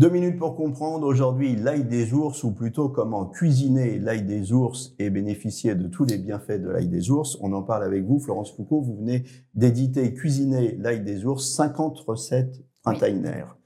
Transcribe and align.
Deux 0.00 0.08
minutes 0.08 0.38
pour 0.38 0.56
comprendre 0.56 1.06
aujourd'hui 1.06 1.56
l'ail 1.56 1.84
des 1.84 2.14
ours, 2.14 2.42
ou 2.42 2.52
plutôt 2.52 2.88
comment 2.88 3.26
cuisiner 3.26 3.98
l'ail 3.98 4.22
des 4.22 4.50
ours 4.50 4.94
et 4.98 5.10
bénéficier 5.10 5.74
de 5.74 5.88
tous 5.88 6.06
les 6.06 6.16
bienfaits 6.16 6.52
de 6.58 6.70
l'ail 6.70 6.88
des 6.88 7.10
ours. 7.10 7.36
On 7.42 7.52
en 7.52 7.62
parle 7.62 7.84
avec 7.84 8.06
vous, 8.06 8.18
Florence 8.18 8.50
Foucault. 8.56 8.80
Vous 8.80 8.96
venez 8.96 9.24
d'éditer 9.52 10.14
Cuisiner 10.14 10.74
l'ail 10.78 11.04
des 11.04 11.26
ours, 11.26 11.54
50 11.54 11.98
recettes 11.98 12.64
printanières. 12.82 13.58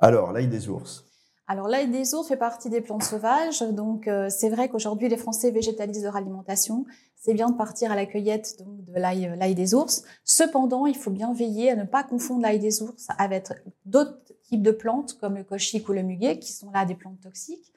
Alors, 0.00 0.32
l'ail 0.32 0.48
des 0.48 0.68
ours. 0.68 1.07
Alors 1.50 1.66
l'ail 1.66 1.90
des 1.90 2.14
ours 2.14 2.28
fait 2.28 2.36
partie 2.36 2.68
des 2.68 2.82
plantes 2.82 3.04
sauvages, 3.04 3.62
donc 3.62 4.06
euh, 4.06 4.28
c'est 4.28 4.50
vrai 4.50 4.68
qu'aujourd'hui 4.68 5.08
les 5.08 5.16
Français 5.16 5.50
végétalisent 5.50 6.04
leur 6.04 6.14
alimentation. 6.14 6.84
C'est 7.16 7.32
bien 7.32 7.48
de 7.48 7.56
partir 7.56 7.90
à 7.90 7.96
la 7.96 8.04
cueillette 8.04 8.62
donc, 8.62 8.84
de 8.84 8.92
l'ail, 8.92 9.32
l'ail 9.38 9.54
des 9.54 9.72
ours. 9.72 10.04
Cependant, 10.24 10.84
il 10.84 10.94
faut 10.94 11.10
bien 11.10 11.32
veiller 11.32 11.70
à 11.70 11.76
ne 11.76 11.84
pas 11.84 12.04
confondre 12.04 12.42
l'ail 12.42 12.58
des 12.58 12.82
ours 12.82 13.08
avec 13.16 13.48
d'autres 13.86 14.18
types 14.42 14.62
de 14.62 14.70
plantes 14.70 15.14
comme 15.14 15.36
le 15.36 15.42
cochique 15.42 15.88
ou 15.88 15.94
le 15.94 16.02
muguet, 16.02 16.38
qui 16.38 16.52
sont 16.52 16.70
là 16.70 16.84
des 16.84 16.94
plantes 16.94 17.20
toxiques. 17.22 17.72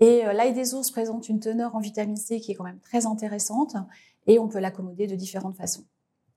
Et 0.00 0.26
euh, 0.26 0.32
l'ail 0.32 0.54
des 0.54 0.72
ours 0.72 0.90
présente 0.90 1.28
une 1.28 1.38
teneur 1.38 1.76
en 1.76 1.80
vitamine 1.80 2.16
C 2.16 2.40
qui 2.40 2.52
est 2.52 2.54
quand 2.54 2.64
même 2.64 2.80
très 2.80 3.04
intéressante 3.04 3.76
et 4.26 4.38
on 4.38 4.48
peut 4.48 4.58
l'accommoder 4.58 5.06
de 5.06 5.16
différentes 5.16 5.56
façons. 5.56 5.84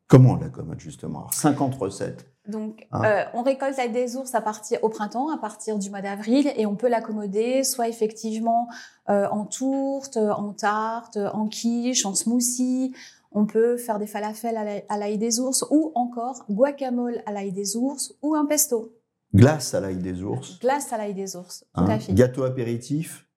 Comment 0.08 0.32
on 0.32 0.36
l'accommode 0.36 0.80
justement? 0.80 1.20
Alors, 1.20 1.34
50 1.34 1.76
recettes. 1.76 2.26
Donc, 2.48 2.88
hein? 2.92 3.02
euh, 3.06 3.24
on 3.34 3.42
récolte 3.42 3.78
l'ail 3.78 3.92
des 3.92 4.18
ours 4.18 4.36
à 4.36 4.42
partir 4.42 4.84
au 4.84 4.90
printemps, 4.90 5.30
à 5.30 5.38
partir 5.38 5.80
du 5.80 5.90
mois 5.90 6.02
d'avril, 6.02 6.52
et 6.56 6.66
on 6.68 6.76
peut 6.76 6.90
l'accommoder 6.90 7.64
soit 7.64 7.88
effectivement 7.88 8.68
euh, 9.10 9.28
en 9.30 9.46
tourte, 9.46 10.18
en 10.18 10.54
tarte, 10.54 11.18
en 11.18 11.48
quiche, 11.48 12.06
en 12.06 12.14
smoothie. 12.14 12.94
On 13.32 13.46
peut 13.46 13.78
faire 13.78 14.00
des 14.00 14.08
falafels 14.08 14.84
à 14.88 14.98
l'ail 14.98 15.18
des 15.18 15.40
ours 15.40 15.66
ou 15.70 15.92
encore 15.96 16.46
guacamole 16.50 17.22
à 17.26 17.32
l'ail 17.32 17.52
des 17.52 17.76
ours 17.76 18.14
ou 18.22 18.36
un 18.36 18.46
pesto. 18.46 18.94
Glace 19.34 19.74
à 19.74 19.82
l'ail 19.82 19.98
des 19.98 20.22
ours. 20.22 20.60
Glace 20.60 20.94
à 20.94 20.98
l'ail 20.98 21.14
des 21.14 21.36
ours, 21.36 21.66
tout 21.74 21.82
hein? 21.82 21.90
à 21.90 22.00
fait. 22.00 22.14
Gâteau 22.14 22.44
apéritif, 22.44 23.28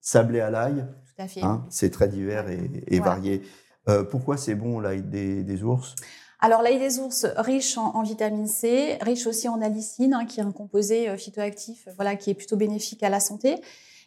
sablé 0.00 0.40
à 0.40 0.50
l'ail. 0.50 0.86
Tout 1.06 1.22
à 1.22 1.28
fait. 1.28 1.42
Hein? 1.42 1.64
c'est 1.70 1.90
très 1.90 2.08
divers 2.08 2.48
et, 2.48 2.98
varié. 2.98 3.42
Euh, 3.88 4.04
pourquoi 4.04 4.36
c'est 4.36 4.54
bon 4.54 4.80
l'ail 4.80 5.02
des, 5.02 5.62
ours? 5.62 5.94
Alors 6.40 6.62
l'ail 6.62 6.78
des 6.78 6.98
ours 6.98 7.26
riche 7.36 7.78
en, 7.78 8.02
vitamine 8.02 8.46
C, 8.46 8.98
riche 9.00 9.26
aussi 9.26 9.48
en 9.48 9.60
allicine, 9.60 10.14
hein, 10.14 10.24
qui 10.24 10.40
est 10.40 10.42
un 10.42 10.52
composé 10.52 11.08
euh, 11.08 11.16
phytoactif, 11.16 11.88
voilà, 11.96 12.16
qui 12.16 12.30
est 12.30 12.34
plutôt 12.34 12.56
bénéfique 12.56 13.02
à 13.02 13.08
la 13.08 13.20
santé. 13.20 13.56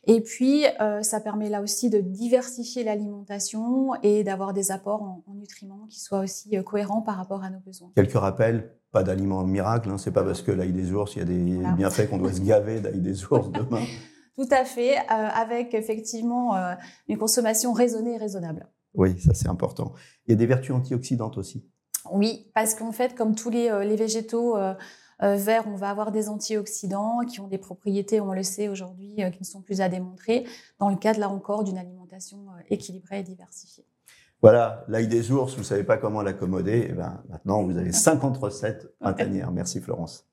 Et 0.10 0.22
puis, 0.22 0.64
euh, 0.80 1.04
ça 1.04 1.20
permet 1.20 1.50
là 1.50 1.62
aussi 1.62 1.90
de 1.90 2.00
diversifier 2.00 2.86
l'alimentation 2.86 3.92
et 4.04 4.24
d'avoir 4.24 4.54
des 4.54 4.72
apports 4.72 5.02
en, 5.04 5.24
nutriments 5.36 5.86
qui 5.90 6.00
soient 6.00 6.20
aussi 6.20 6.52
cohérents 6.64 7.02
par 7.02 7.18
rapport 7.18 7.44
à 7.44 7.50
nos 7.50 7.60
besoins. 7.60 7.92
Quelques 7.94 8.14
rappels 8.14 8.72
pas 8.92 9.04
d'aliments 9.04 9.44
miracle. 9.44 9.90
Hein. 9.90 9.98
C'est 9.98 10.12
pas 10.12 10.24
parce 10.24 10.42
que 10.42 10.52
l'ail 10.52 10.72
des 10.72 10.94
ours, 10.94 11.16
il 11.16 11.20
y 11.20 11.22
a 11.22 11.26
des 11.26 11.76
bienfaits 11.76 12.10
qu'on 12.10 12.20
doit 12.20 12.32
se 12.32 12.42
gaver 12.42 12.80
d'ail 12.80 13.02
des 13.02 13.24
ours 13.32 13.52
demain. 13.52 13.84
Tout 14.38 14.48
à 14.52 14.66
fait, 14.66 14.98
euh, 14.98 15.02
avec 15.10 15.74
effectivement 15.74 16.56
euh, 16.56 16.76
une 17.08 17.18
consommation 17.18 17.74
raisonnée 17.74 18.14
et 18.14 18.18
raisonnable. 18.18 18.68
Oui, 18.98 19.18
ça 19.22 19.34
c'est 19.34 19.48
important. 19.48 19.94
Il 20.26 20.32
y 20.32 20.34
a 20.34 20.38
des 20.38 20.46
vertus 20.46 20.72
antioxydantes 20.72 21.38
aussi. 21.38 21.66
Oui, 22.12 22.52
parce 22.54 22.76
qu'en 22.76 22.92
fait, 22.92 23.16
comme 23.16 23.36
tous 23.36 23.50
les, 23.50 23.70
euh, 23.70 23.84
les 23.84 23.96
végétaux 23.96 24.58
verts, 25.20 25.64
on 25.68 25.76
va 25.76 25.90
avoir 25.90 26.12
des 26.12 26.30
antioxydants 26.30 27.22
qui 27.28 27.40
ont 27.40 27.48
des 27.48 27.58
propriétés, 27.58 28.22
on 28.22 28.34
le 28.34 28.44
sait 28.44 28.68
aujourd'hui, 28.68 29.16
qui 29.16 29.40
ne 29.40 29.46
sont 29.46 29.62
plus 29.62 29.82
à 29.82 29.90
démontrer, 29.90 30.46
dans 30.80 30.90
le 30.90 30.96
cadre 30.96 31.20
là 31.20 31.30
encore 31.30 31.64
d'une 31.64 31.78
alimentation 31.80 32.46
équilibrée 32.70 33.22
et 33.22 33.24
diversifiée. 33.24 33.86
Voilà, 34.42 34.86
l'ail 34.88 35.08
des 35.08 35.32
ours, 35.32 35.56
vous 35.58 35.64
savez 35.64 35.84
pas 35.84 35.98
comment 35.98 36.22
l'accommoder. 36.22 36.88
Eh 36.92 36.94
ben, 36.94 37.24
maintenant, 37.30 37.64
vous 37.64 37.76
avez 37.78 37.92
50 37.92 38.38
recettes 38.38 38.94
printanières. 39.00 39.52
Merci 39.54 39.82
Florence. 39.82 40.28